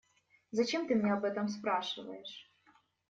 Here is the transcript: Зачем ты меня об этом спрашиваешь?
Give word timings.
Зачем 0.51 0.87
ты 0.87 0.95
меня 0.95 1.13
об 1.13 1.25
этом 1.25 1.47
спрашиваешь? 1.47 2.49